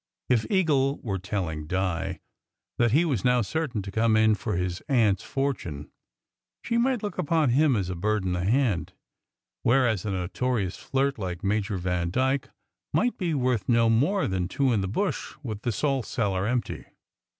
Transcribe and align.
If 0.29 0.49
Eagle 0.49 0.97
were 1.03 1.19
telling 1.19 1.67
Di 1.67 2.21
that 2.79 2.89
he 2.91 3.05
was 3.05 3.23
now 3.23 3.43
certain 3.43 3.83
to 3.83 3.91
come 3.91 4.17
in 4.17 4.33
for 4.33 4.55
his 4.57 4.81
aunt 4.89 5.19
s 5.19 5.23
fortune, 5.27 5.91
she 6.63 6.79
might 6.79 7.03
look 7.03 7.19
upon 7.19 7.51
him 7.51 7.75
as 7.75 7.87
a 7.87 7.95
bird 7.95 8.25
in 8.25 8.33
the 8.33 8.43
hand, 8.43 8.93
whereas 9.61 10.03
a 10.03 10.09
notorious 10.09 10.75
flirt 10.77 11.19
like 11.19 11.43
Major 11.43 11.77
Vandyke 11.77 12.49
might 12.91 13.15
be 13.19 13.35
worth 13.35 13.69
no 13.69 13.91
more 13.91 14.27
than 14.27 14.47
two 14.47 14.73
in 14.73 14.81
the 14.81 14.87
bush 14.87 15.35
with 15.43 15.61
the 15.61 15.71
saltcellar 15.71 16.47
empty. 16.47 16.85